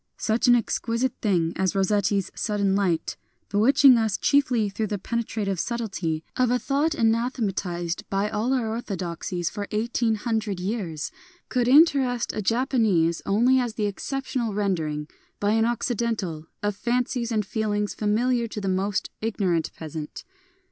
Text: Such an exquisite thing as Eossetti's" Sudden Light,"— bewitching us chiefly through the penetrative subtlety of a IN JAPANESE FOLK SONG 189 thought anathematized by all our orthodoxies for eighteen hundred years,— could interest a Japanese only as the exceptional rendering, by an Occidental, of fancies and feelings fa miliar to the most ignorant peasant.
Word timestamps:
Such 0.17 0.47
an 0.47 0.55
exquisite 0.55 1.13
thing 1.21 1.53
as 1.55 1.73
Eossetti's" 1.73 2.31
Sudden 2.45 2.75
Light,"— 2.75 3.17
bewitching 3.51 3.99
us 3.99 4.17
chiefly 4.17 4.67
through 4.67 4.87
the 4.87 4.97
penetrative 4.97 5.59
subtlety 5.59 6.23
of 6.35 6.49
a 6.49 6.53
IN 6.55 6.59
JAPANESE 6.59 6.63
FOLK 6.63 6.63
SONG 6.93 7.11
189 7.11 7.13
thought 7.13 7.37
anathematized 7.75 8.09
by 8.09 8.27
all 8.27 8.51
our 8.51 8.67
orthodoxies 8.67 9.51
for 9.51 9.67
eighteen 9.69 10.15
hundred 10.15 10.59
years,— 10.59 11.11
could 11.49 11.67
interest 11.67 12.33
a 12.33 12.41
Japanese 12.41 13.21
only 13.27 13.59
as 13.59 13.75
the 13.75 13.85
exceptional 13.85 14.55
rendering, 14.55 15.07
by 15.39 15.51
an 15.51 15.65
Occidental, 15.65 16.47
of 16.63 16.75
fancies 16.75 17.31
and 17.31 17.45
feelings 17.45 17.93
fa 17.93 18.05
miliar 18.05 18.49
to 18.49 18.59
the 18.59 18.67
most 18.67 19.11
ignorant 19.21 19.69
peasant. 19.77 20.23